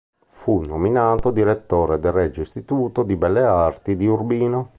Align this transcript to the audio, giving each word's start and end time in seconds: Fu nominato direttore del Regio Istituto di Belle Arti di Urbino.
Fu 0.31 0.61
nominato 0.61 1.29
direttore 1.29 1.99
del 1.99 2.11
Regio 2.11 2.41
Istituto 2.41 3.03
di 3.03 3.15
Belle 3.15 3.41
Arti 3.43 3.95
di 3.95 4.07
Urbino. 4.07 4.69